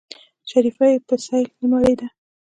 شريف 0.51 0.77
يې 0.89 1.03
په 1.07 1.15
سيل 1.25 1.47
نه 1.59 1.65
مړېده. 1.71 2.07